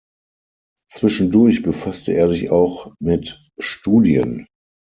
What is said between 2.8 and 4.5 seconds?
mit Studien.